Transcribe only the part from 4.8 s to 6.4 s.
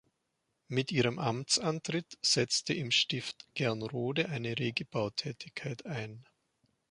Bautätigkeit ein.